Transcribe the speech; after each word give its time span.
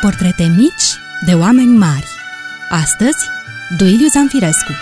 Portrete 0.00 0.54
mici 0.56 0.98
de 1.26 1.32
oameni 1.34 1.76
mari 1.76 2.06
Astăzi, 2.70 3.16
Duiliu 3.78 4.06
Zanfirescu 4.06 4.72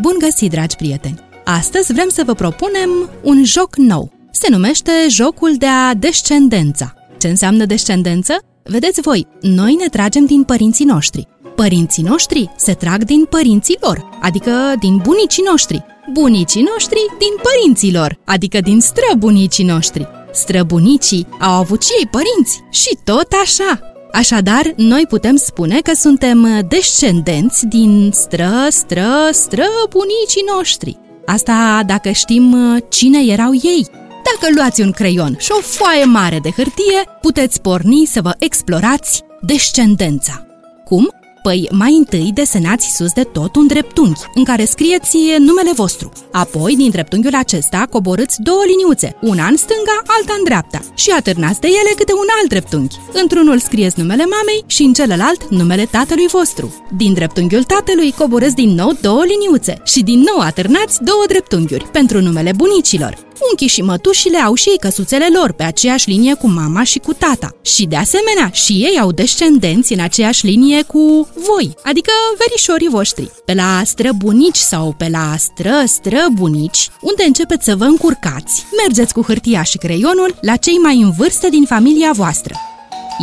Bun 0.00 0.16
găsit, 0.18 0.50
dragi 0.50 0.76
prieteni! 0.76 1.20
Astăzi 1.44 1.92
vrem 1.92 2.08
să 2.08 2.22
vă 2.24 2.34
propunem 2.34 2.90
un 3.22 3.44
joc 3.44 3.76
nou. 3.76 4.12
Se 4.30 4.46
numește 4.50 4.92
Jocul 5.08 5.56
de 5.56 5.66
a 5.66 5.94
Descendența. 5.94 6.94
Ce 7.18 7.28
înseamnă 7.28 7.64
descendență? 7.64 8.38
Vedeți 8.62 9.00
voi, 9.00 9.26
noi 9.40 9.74
ne 9.74 9.88
tragem 9.88 10.24
din 10.24 10.42
părinții 10.42 10.84
noștri. 10.84 11.28
Părinții 11.54 12.02
noștri 12.02 12.50
se 12.56 12.74
trag 12.74 13.04
din 13.04 13.24
părinții 13.24 13.78
lor, 13.80 14.08
adică 14.20 14.74
din 14.78 14.96
bunicii 14.96 15.44
noștri. 15.50 15.93
Bunicii 16.12 16.62
noștri 16.72 16.98
din 17.18 17.34
părinții 17.42 17.92
lor, 17.92 18.18
adică 18.24 18.60
din 18.60 18.80
străbunicii 18.80 19.64
noștri. 19.64 20.08
Străbunicii 20.32 21.26
au 21.40 21.52
avut 21.52 21.82
și 21.82 21.90
ei 21.98 22.08
părinți 22.10 22.60
și 22.70 22.98
tot 23.04 23.28
așa. 23.42 23.80
Așadar, 24.12 24.72
noi 24.76 25.06
putem 25.08 25.36
spune 25.36 25.80
că 25.80 25.94
suntem 25.94 26.66
descendenți 26.68 27.66
din 27.66 28.10
stră, 28.12 28.66
stră, 28.68 29.28
stră 29.30 29.66
bunicii 29.90 30.44
noștri. 30.56 30.98
Asta 31.26 31.82
dacă 31.86 32.10
știm 32.10 32.56
cine 32.88 33.18
erau 33.26 33.50
ei. 33.52 33.86
Dacă 34.24 34.54
luați 34.54 34.80
un 34.80 34.90
creion 34.90 35.36
și 35.38 35.52
o 35.58 35.60
foaie 35.60 36.04
mare 36.04 36.38
de 36.38 36.50
hârtie, 36.50 37.00
puteți 37.20 37.60
porni 37.60 38.04
să 38.04 38.20
vă 38.22 38.34
explorați 38.38 39.22
descendența. 39.40 40.46
Cum? 40.84 41.08
Păi 41.48 41.68
mai 41.72 41.92
întâi 41.92 42.30
desenați 42.34 42.96
sus 42.96 43.12
de 43.12 43.22
tot 43.22 43.56
un 43.56 43.66
dreptunghi, 43.66 44.20
în 44.34 44.44
care 44.44 44.64
scrieți 44.64 45.18
numele 45.38 45.72
vostru. 45.74 46.12
Apoi, 46.32 46.76
din 46.76 46.90
dreptunghiul 46.90 47.34
acesta, 47.34 47.86
coborâți 47.90 48.42
două 48.42 48.62
liniuțe, 48.66 49.16
una 49.20 49.46
în 49.46 49.56
stânga, 49.56 49.96
alta 50.06 50.34
în 50.38 50.44
dreapta, 50.44 50.80
și 50.94 51.10
atârnați 51.10 51.60
de 51.60 51.66
ele 51.66 51.92
câte 51.96 52.12
un 52.12 52.26
alt 52.38 52.48
dreptunghi. 52.48 52.96
Într-unul 53.12 53.58
scrieți 53.58 53.98
numele 54.00 54.24
mamei 54.24 54.64
și 54.66 54.82
în 54.82 54.92
celălalt 54.92 55.48
numele 55.50 55.84
tatălui 55.84 56.26
vostru. 56.26 56.84
Din 56.96 57.12
dreptunghiul 57.12 57.62
tatălui 57.62 58.12
coborâți 58.12 58.54
din 58.54 58.70
nou 58.70 58.92
două 59.00 59.22
liniuțe 59.24 59.82
și 59.84 60.02
din 60.02 60.18
nou 60.18 60.38
atârnați 60.38 61.02
două 61.02 61.24
dreptunghiuri 61.28 61.88
pentru 61.92 62.20
numele 62.20 62.52
bunicilor. 62.56 63.18
Unchii 63.50 63.66
și 63.66 63.82
mătușile 63.82 64.38
au 64.38 64.54
și 64.54 64.68
ei 64.68 64.78
căsuțele 64.78 65.26
lor 65.32 65.52
pe 65.52 65.62
aceeași 65.62 66.08
linie 66.08 66.34
cu 66.34 66.48
mama 66.48 66.82
și 66.82 66.98
cu 66.98 67.12
tata. 67.12 67.56
Și 67.62 67.86
de 67.86 67.96
asemenea, 67.96 68.50
și 68.52 68.72
ei 68.72 68.98
au 69.00 69.12
descendenți 69.12 69.92
în 69.92 70.00
aceeași 70.00 70.46
linie 70.46 70.82
cu 70.82 71.28
voi, 71.48 71.74
adică 71.82 72.10
verișorii 72.38 72.88
voștri. 72.88 73.30
Pe 73.44 73.54
la 73.54 73.82
străbunici 73.84 74.56
sau 74.56 74.94
pe 74.98 75.08
la 75.08 75.34
stră-străbunici, 75.36 76.90
unde 77.00 77.24
începeți 77.26 77.64
să 77.64 77.76
vă 77.76 77.84
încurcați, 77.84 78.64
mergeți 78.86 79.12
cu 79.12 79.22
hârtia 79.22 79.62
și 79.62 79.78
creionul 79.78 80.36
la 80.40 80.56
cei 80.56 80.76
mai 80.76 81.00
în 81.00 81.10
vârstă 81.10 81.48
din 81.48 81.64
familia 81.64 82.10
voastră. 82.12 82.54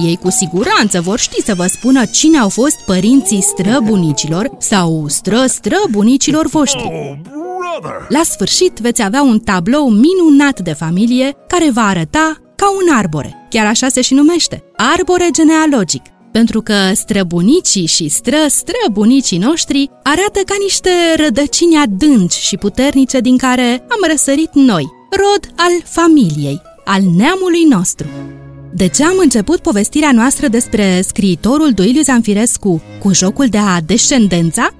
Ei 0.05 0.17
cu 0.21 0.29
siguranță 0.29 1.01
vor 1.01 1.19
ști 1.19 1.41
să 1.41 1.53
vă 1.55 1.65
spună 1.67 2.05
cine 2.05 2.37
au 2.37 2.49
fost 2.49 2.75
părinții 2.85 3.41
străbunicilor 3.41 4.49
sau 4.59 5.05
stră-străbunicilor 5.07 6.47
voștri. 6.47 7.19
La 8.07 8.21
sfârșit 8.23 8.77
veți 8.81 9.01
avea 9.01 9.21
un 9.21 9.39
tablou 9.39 9.89
minunat 9.89 10.59
de 10.59 10.73
familie 10.73 11.35
care 11.47 11.71
va 11.71 11.81
arăta 11.81 12.41
ca 12.55 12.71
un 12.71 12.95
arbore. 12.97 13.47
Chiar 13.49 13.65
așa 13.65 13.87
se 13.87 14.01
și 14.01 14.13
numește, 14.13 14.63
arbore 14.75 15.27
genealogic. 15.31 16.01
Pentru 16.31 16.61
că 16.61 16.73
străbunicii 16.93 17.85
și 17.85 18.07
stră-străbunicii 18.09 19.37
noștri 19.37 19.89
arată 20.03 20.39
ca 20.45 20.55
niște 20.59 20.89
rădăcini 21.15 21.77
adânci 21.77 22.33
și 22.33 22.57
puternice 22.57 23.19
din 23.19 23.37
care 23.37 23.85
am 23.89 24.09
răsărit 24.09 24.53
noi, 24.53 24.85
rod 25.09 25.53
al 25.55 25.71
familiei, 25.83 26.61
al 26.85 27.01
neamului 27.17 27.63
nostru. 27.63 28.07
De 28.73 28.87
ce 28.87 29.03
am 29.03 29.17
început 29.17 29.59
povestirea 29.59 30.11
noastră 30.11 30.47
despre 30.47 31.01
scriitorul 31.01 31.71
Duiliu 31.71 32.01
Zanfirescu 32.01 32.81
cu 32.99 33.13
jocul 33.13 33.45
de 33.45 33.57
a 33.57 33.81
descendența? 33.81 34.73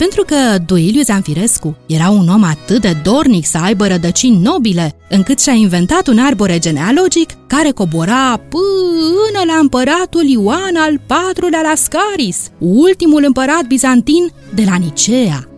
Pentru 0.00 0.24
că 0.24 0.58
Duiliu 0.66 1.02
Zanfirescu 1.02 1.76
era 1.86 2.10
un 2.10 2.28
om 2.28 2.42
atât 2.42 2.80
de 2.80 2.96
dornic 3.02 3.46
să 3.46 3.58
aibă 3.58 3.86
rădăcini 3.86 4.42
nobile, 4.42 4.96
încât 5.08 5.40
și-a 5.40 5.52
inventat 5.52 6.06
un 6.06 6.18
arbore 6.18 6.58
genealogic 6.58 7.30
care 7.46 7.70
cobora 7.70 8.40
până 8.48 9.44
la 9.46 9.58
împăratul 9.60 10.24
Ioan 10.24 10.76
al 10.76 10.92
IV-lea 10.92 11.60
Lascaris, 11.62 12.50
ultimul 12.58 13.24
împărat 13.26 13.66
bizantin 13.66 14.32
de 14.54 14.64
la 14.66 14.76
Nicea. 14.76 15.49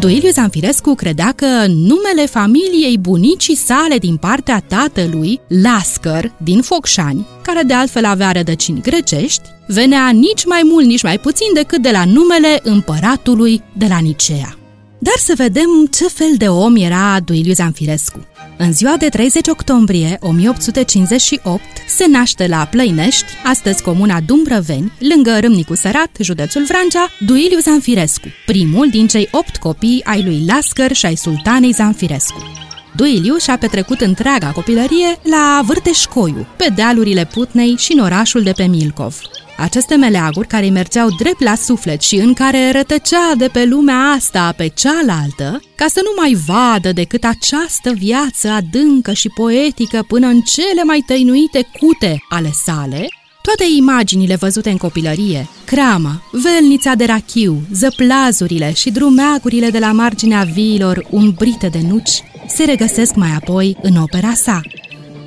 Duiliu 0.00 0.30
Zanfirescu 0.30 0.94
credea 0.94 1.32
că 1.32 1.66
numele 1.66 2.26
familiei 2.30 2.98
bunicii 2.98 3.56
sale 3.56 3.98
din 3.98 4.16
partea 4.16 4.62
tatălui, 4.68 5.40
Lascăr, 5.48 6.32
din 6.42 6.62
Focșani, 6.62 7.26
care 7.42 7.62
de 7.62 7.74
altfel 7.74 8.04
avea 8.04 8.32
rădăcini 8.32 8.80
grecești, 8.80 9.42
venea 9.66 10.10
nici 10.10 10.44
mai 10.44 10.60
mult, 10.64 10.86
nici 10.86 11.02
mai 11.02 11.18
puțin 11.18 11.46
decât 11.54 11.82
de 11.82 11.90
la 11.90 12.04
numele 12.04 12.60
împăratului 12.62 13.62
de 13.76 13.86
la 13.88 13.98
Nicea. 13.98 14.58
Dar 14.98 15.14
să 15.16 15.32
vedem 15.36 15.88
ce 15.90 16.08
fel 16.08 16.34
de 16.36 16.48
om 16.48 16.76
era 16.76 17.20
Duiliu 17.24 17.52
Zanfirescu. 17.52 18.26
În 18.60 18.72
ziua 18.72 18.96
de 18.96 19.08
30 19.08 19.48
octombrie 19.48 20.18
1858 20.20 21.62
se 21.88 22.06
naște 22.06 22.46
la 22.46 22.66
Plăinești, 22.70 23.24
astăzi 23.44 23.82
comuna 23.82 24.20
Dumbrăveni, 24.20 24.92
lângă 24.98 25.38
Râmnicu 25.40 25.74
Sărat, 25.74 26.10
județul 26.20 26.64
Vrancea, 26.64 27.10
Duiliu 27.26 27.58
Zanfirescu, 27.58 28.28
primul 28.46 28.88
din 28.90 29.06
cei 29.06 29.28
opt 29.30 29.56
copii 29.56 30.00
ai 30.04 30.22
lui 30.22 30.44
Lascăr 30.46 30.92
și 30.92 31.06
ai 31.06 31.14
sultanei 31.14 31.72
Zanfirescu. 31.72 32.67
Duiliu 32.98 33.36
și-a 33.36 33.58
petrecut 33.58 34.00
întreaga 34.00 34.50
copilărie 34.50 35.18
la 35.22 35.62
Vârteșcoiu, 35.64 36.46
pe 36.56 36.72
dealurile 36.74 37.24
Putnei 37.32 37.74
și 37.76 37.92
în 37.92 37.98
orașul 37.98 38.42
de 38.42 38.52
pe 38.52 38.64
Milcov. 38.64 39.20
Aceste 39.58 39.94
meleaguri 39.94 40.46
care 40.46 40.64
îi 40.64 40.70
mergeau 40.70 41.08
drept 41.18 41.42
la 41.42 41.54
suflet 41.54 42.02
și 42.02 42.16
în 42.16 42.34
care 42.34 42.70
rătăcea 42.70 43.34
de 43.36 43.48
pe 43.52 43.64
lumea 43.64 43.98
asta 44.16 44.54
pe 44.56 44.66
cealaltă, 44.66 45.60
ca 45.74 45.86
să 45.88 46.00
nu 46.02 46.10
mai 46.16 46.36
vadă 46.46 46.92
decât 46.92 47.24
această 47.24 47.92
viață 47.92 48.48
adâncă 48.48 49.12
și 49.12 49.28
poetică 49.28 50.04
până 50.08 50.26
în 50.26 50.40
cele 50.40 50.82
mai 50.84 51.02
tăinuite 51.06 51.68
cute 51.80 52.22
ale 52.28 52.50
sale, 52.64 53.08
toate 53.42 53.64
imaginile 53.76 54.36
văzute 54.36 54.70
în 54.70 54.76
copilărie, 54.76 55.48
crama, 55.64 56.22
velnița 56.32 56.94
de 56.94 57.04
rachiu, 57.04 57.62
zăplazurile 57.72 58.72
și 58.72 58.90
drumeagurile 58.90 59.70
de 59.70 59.78
la 59.78 59.92
marginea 59.92 60.42
viilor 60.42 61.06
umbrite 61.10 61.68
de 61.68 61.80
nuci, 61.88 62.22
se 62.48 62.64
regăsesc 62.64 63.14
mai 63.14 63.30
apoi 63.36 63.76
în 63.82 63.96
opera 63.96 64.32
sa, 64.34 64.60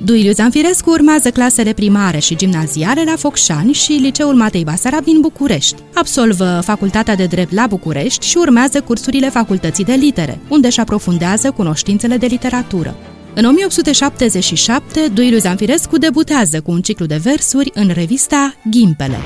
Duiliu 0.04 0.32
Zanfirescu 0.32 0.90
urmează 0.90 1.30
clasele 1.30 1.72
primare 1.72 2.18
și 2.18 2.36
gimnaziale 2.36 3.02
la 3.04 3.16
Focșani 3.16 3.72
și 3.72 3.92
Liceul 3.92 4.34
Matei 4.34 4.64
Basarab 4.64 5.04
din 5.04 5.20
București. 5.20 5.82
Absolvă 5.94 6.60
Facultatea 6.64 7.14
de 7.14 7.26
Drept 7.26 7.52
la 7.52 7.66
București 7.66 8.26
și 8.26 8.36
urmează 8.36 8.80
cursurile 8.80 9.28
Facultății 9.28 9.84
de 9.84 9.92
Litere, 9.92 10.40
unde 10.48 10.66
își 10.66 10.80
aprofundează 10.80 11.50
cunoștințele 11.50 12.16
de 12.16 12.26
literatură. 12.26 12.96
În 13.34 13.44
1877, 13.44 15.00
Duiliu 15.12 15.38
Zanfirescu 15.38 15.98
debutează 15.98 16.60
cu 16.60 16.70
un 16.70 16.80
ciclu 16.80 17.06
de 17.06 17.20
versuri 17.22 17.70
în 17.74 17.90
revista 17.94 18.54
Ghimpele. 18.70 19.18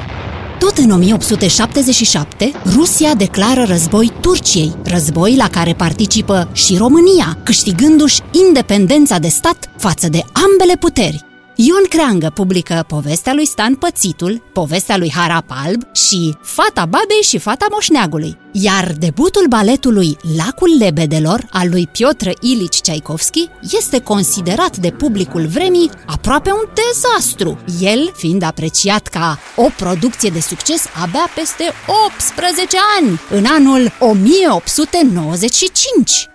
Tot 0.58 0.76
în 0.76 0.90
1877, 0.90 2.52
Rusia 2.74 3.14
declară 3.14 3.64
război 3.64 4.12
Turciei, 4.20 4.74
război 4.84 5.36
la 5.36 5.48
care 5.48 5.72
participă 5.72 6.48
și 6.52 6.76
România, 6.76 7.38
câștigându-și 7.42 8.20
independența 8.46 9.18
de 9.18 9.28
stat 9.28 9.70
față 9.76 10.08
de 10.08 10.22
ambele 10.32 10.76
puteri. 10.76 11.25
Ion 11.58 11.84
Creangă 11.88 12.30
publică 12.34 12.84
povestea 12.88 13.34
lui 13.34 13.46
Stan 13.46 13.74
Pățitul, 13.74 14.42
povestea 14.52 14.96
lui 14.96 15.12
Harap 15.14 15.44
Alb 15.48 15.94
și 15.94 16.36
Fata 16.42 16.84
Babei 16.84 17.22
și 17.22 17.38
Fata 17.38 17.66
Moșneagului. 17.70 18.38
Iar 18.52 18.92
debutul 18.98 19.46
baletului 19.48 20.16
Lacul 20.36 20.76
Lebedelor 20.78 21.46
al 21.50 21.68
lui 21.70 21.86
Piotr 21.86 22.28
Ilici 22.40 22.80
Tchaikovsky 22.80 23.48
este 23.72 24.00
considerat 24.00 24.76
de 24.76 24.90
publicul 24.90 25.46
vremii 25.46 25.90
aproape 26.06 26.50
un 26.50 26.64
dezastru, 26.74 27.58
el 27.80 28.12
fiind 28.16 28.42
apreciat 28.42 29.06
ca 29.06 29.38
o 29.56 29.66
producție 29.76 30.30
de 30.30 30.40
succes 30.40 30.86
abia 31.02 31.30
peste 31.34 31.64
18 32.06 32.76
ani, 32.98 33.20
în 33.30 33.44
anul 33.46 33.92
1895. 34.00 36.28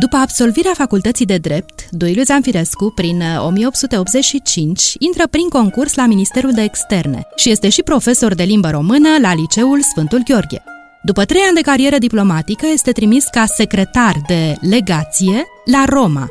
După 0.00 0.16
absolvirea 0.16 0.72
facultății 0.74 1.26
de 1.26 1.36
drept, 1.36 1.88
Duiliu 1.90 2.22
Zanfirescu, 2.22 2.92
prin 2.94 3.22
1885, 3.38 4.82
uh, 4.82 4.92
intră 4.98 5.26
prin 5.30 5.48
concurs 5.48 5.94
la 5.94 6.06
Ministerul 6.06 6.52
de 6.52 6.62
Externe 6.62 7.26
și 7.36 7.50
este 7.50 7.68
și 7.68 7.82
profesor 7.82 8.34
de 8.34 8.42
limbă 8.42 8.70
română 8.70 9.08
la 9.20 9.34
Liceul 9.34 9.82
Sfântul 9.82 10.22
Gheorghe. 10.24 10.62
După 11.02 11.24
trei 11.24 11.40
ani 11.40 11.54
de 11.54 11.60
carieră 11.60 11.98
diplomatică, 11.98 12.66
este 12.72 12.92
trimis 12.92 13.24
ca 13.24 13.44
secretar 13.46 14.14
de 14.26 14.56
legație 14.60 15.44
la 15.64 15.84
Roma. 15.88 16.28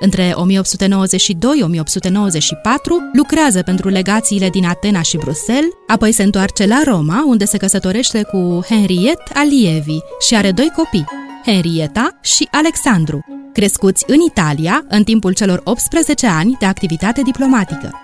Între 0.00 0.34
1892-1894 0.34 0.34
lucrează 3.12 3.62
pentru 3.62 3.88
legațiile 3.88 4.48
din 4.48 4.64
Atena 4.64 5.02
și 5.02 5.16
Bruxelles, 5.16 5.70
apoi 5.86 6.12
se 6.12 6.22
întoarce 6.22 6.66
la 6.66 6.82
Roma, 6.84 7.24
unde 7.26 7.44
se 7.44 7.56
căsătorește 7.56 8.22
cu 8.22 8.60
Henriette 8.68 9.32
Alievi 9.34 9.98
și 10.28 10.34
are 10.34 10.52
doi 10.52 10.72
copii, 10.76 11.04
Henrietta 11.50 12.18
și 12.22 12.48
Alexandru. 12.50 13.24
crescuți 13.52 14.04
în 14.06 14.20
Italia 14.20 14.84
în 14.88 15.04
timpul 15.04 15.32
celor 15.32 15.60
18 15.64 16.26
ani 16.26 16.56
de 16.58 16.66
activitate 16.66 17.22
diplomatică. 17.22 18.00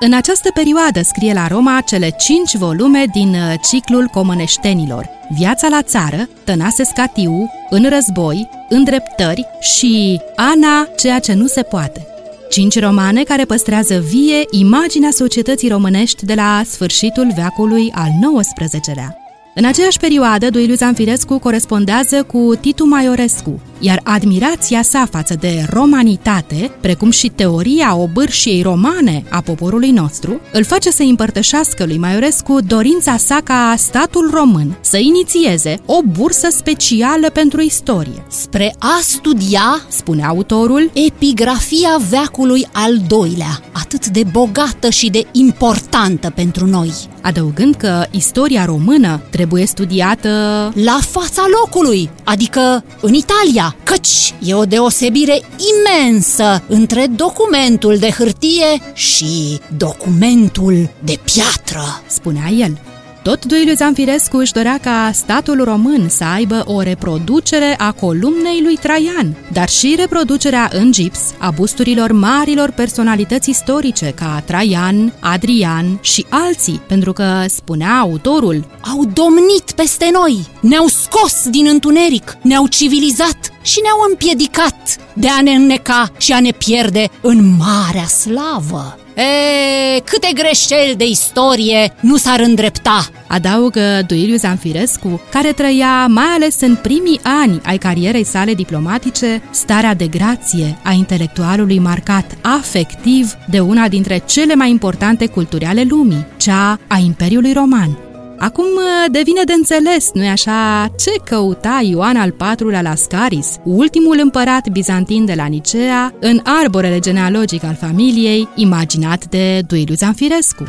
În 0.00 0.12
această 0.12 0.50
perioadă 0.54 1.02
scrie 1.02 1.32
la 1.32 1.46
Roma 1.46 1.80
cele 1.80 2.14
cinci 2.18 2.54
volume 2.54 3.04
din 3.12 3.28
uh, 3.28 3.54
ciclul 3.70 4.06
Comăneștenilor, 4.06 5.08
Viața 5.36 5.68
la 5.68 5.82
țară, 5.82 6.28
Tănase 6.44 6.84
Scatiu, 6.84 7.50
În 7.70 7.88
război, 7.88 8.48
Îndreptări 8.68 9.46
și 9.60 10.20
Ana, 10.36 10.88
ceea 10.96 11.18
ce 11.18 11.32
nu 11.32 11.46
se 11.46 11.62
poate. 11.62 12.06
Cinci 12.50 12.80
romane 12.80 13.22
care 13.22 13.44
păstrează 13.44 13.98
vie 13.98 14.40
imaginea 14.50 15.10
societății 15.10 15.68
românești 15.68 16.24
de 16.24 16.34
la 16.34 16.62
sfârșitul 16.64 17.32
veacului 17.34 17.92
al 17.94 18.10
XIX-lea. 18.40 19.23
În 19.56 19.64
aceeași 19.64 19.98
perioadă, 19.98 20.50
Duiliu 20.50 20.74
Zanfirescu 20.74 21.38
corespondează 21.38 22.22
cu 22.22 22.52
Titu 22.60 22.84
Maiorescu, 22.84 23.60
iar 23.84 24.00
admirația 24.02 24.82
sa 24.82 25.06
față 25.10 25.34
de 25.40 25.66
romanitate, 25.70 26.70
precum 26.80 27.10
și 27.10 27.28
teoria 27.28 27.96
obârșiei 27.96 28.62
romane 28.62 29.24
a 29.28 29.40
poporului 29.40 29.90
nostru, 29.90 30.40
îl 30.52 30.64
face 30.64 30.90
să 30.90 31.02
împărtășească 31.02 31.84
lui 31.84 31.96
Maiorescu 31.96 32.60
dorința 32.60 33.16
sa 33.16 33.38
ca 33.44 33.74
statul 33.76 34.30
român 34.32 34.76
să 34.80 34.98
inițieze 34.98 35.80
o 35.86 36.02
bursă 36.02 36.48
specială 36.50 37.30
pentru 37.30 37.60
istorie. 37.60 38.24
Spre 38.28 38.74
a 38.78 38.98
studia, 39.02 39.82
spune 39.88 40.24
autorul, 40.24 40.90
epigrafia 40.92 41.96
veacului 42.08 42.66
al 42.72 42.98
doilea, 43.08 43.60
atât 43.72 44.06
de 44.06 44.24
bogată 44.30 44.88
și 44.90 45.10
de 45.10 45.26
importantă 45.32 46.32
pentru 46.34 46.66
noi. 46.66 46.92
Adăugând 47.22 47.74
că 47.74 48.04
istoria 48.10 48.64
română 48.64 49.20
trebuie 49.30 49.66
studiată 49.66 50.28
la 50.74 50.98
fața 51.10 51.44
locului, 51.60 52.10
adică 52.24 52.84
în 53.00 53.14
Italia, 53.14 53.73
căci 53.82 54.34
e 54.42 54.54
o 54.54 54.64
deosebire 54.64 55.40
imensă 55.76 56.62
între 56.68 57.06
documentul 57.06 57.96
de 57.96 58.10
hârtie 58.10 58.80
și 58.92 59.60
documentul 59.76 60.90
de 61.04 61.18
piatră, 61.24 62.02
spunea 62.06 62.48
el. 62.58 62.78
Tot 63.24 63.44
Duiliu 63.44 63.74
Zanfirescu 63.74 64.36
își 64.36 64.52
dorea 64.52 64.78
ca 64.82 65.10
statul 65.12 65.64
român 65.64 66.08
să 66.08 66.24
aibă 66.24 66.64
o 66.66 66.80
reproducere 66.80 67.74
a 67.78 67.92
columnei 67.92 68.60
lui 68.62 68.76
Traian, 68.76 69.36
dar 69.52 69.68
și 69.68 69.94
reproducerea 69.98 70.70
în 70.72 70.92
gips 70.92 71.20
a 71.38 71.50
busturilor 71.50 72.12
marilor 72.12 72.70
personalități 72.70 73.50
istorice 73.50 74.12
ca 74.14 74.42
Traian, 74.46 75.12
Adrian 75.20 75.98
și 76.00 76.26
alții, 76.28 76.80
pentru 76.86 77.12
că, 77.12 77.44
spunea 77.46 77.98
autorul, 77.98 78.64
au 78.92 79.04
domnit 79.04 79.72
peste 79.76 80.10
noi, 80.12 80.46
ne-au 80.60 80.86
scos 80.86 81.48
din 81.50 81.66
întuneric, 81.66 82.36
ne-au 82.42 82.66
civilizat 82.66 83.53
și 83.64 83.80
ne-au 83.82 83.98
împiedicat 84.08 84.96
de 85.12 85.28
a 85.28 85.40
ne 85.42 85.50
înneca 85.50 86.12
și 86.18 86.32
a 86.32 86.40
ne 86.40 86.50
pierde 86.50 87.08
în 87.20 87.56
marea 87.56 88.06
slavă. 88.06 88.98
E, 89.16 90.00
câte 90.00 90.30
greșeli 90.34 90.94
de 90.96 91.06
istorie 91.06 91.94
nu 92.00 92.16
s-ar 92.16 92.40
îndrepta, 92.40 93.08
adaugă 93.26 94.02
Duiliu 94.06 94.36
Zanfirescu, 94.36 95.20
care 95.30 95.52
trăia, 95.52 96.06
mai 96.06 96.24
ales 96.24 96.60
în 96.60 96.76
primii 96.76 97.20
ani 97.22 97.60
ai 97.64 97.78
carierei 97.78 98.24
sale 98.24 98.54
diplomatice, 98.54 99.42
starea 99.50 99.94
de 99.94 100.06
grație 100.06 100.78
a 100.82 100.92
intelectualului 100.92 101.78
marcat 101.78 102.36
afectiv 102.42 103.32
de 103.50 103.60
una 103.60 103.88
dintre 103.88 104.22
cele 104.26 104.54
mai 104.54 104.70
importante 104.70 105.26
culturi 105.26 105.64
ale 105.64 105.86
lumii, 105.88 106.26
cea 106.36 106.78
a 106.86 106.98
Imperiului 106.98 107.52
Roman. 107.52 108.03
Acum 108.38 108.64
uh, 108.64 109.10
devine 109.10 109.42
de 109.44 109.52
înțeles, 109.52 110.10
nu-i 110.12 110.28
așa, 110.28 110.88
ce 110.98 111.10
căuta 111.24 111.80
Ioan 111.82 112.16
al 112.16 112.34
IV-lea 112.58 112.82
la 112.82 112.94
Scaris, 112.94 113.56
ultimul 113.64 114.18
împărat 114.22 114.68
bizantin 114.68 115.24
de 115.24 115.34
la 115.34 115.46
Nicea, 115.46 116.14
în 116.20 116.40
arborele 116.62 116.98
genealogic 116.98 117.64
al 117.64 117.76
familiei, 117.80 118.48
imaginat 118.54 119.24
de 119.24 119.60
Duiliu 119.66 119.94
Zanfirescu. 119.94 120.64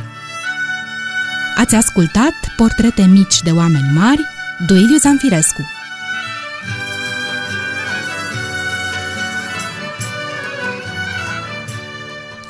Ați 1.56 1.76
ascultat 1.76 2.34
Portrete 2.58 3.10
mici 3.12 3.42
de 3.44 3.52
oameni 3.52 3.92
mari, 3.96 4.22
Duiliu 4.68 4.98
Zanfirescu. 4.98 5.75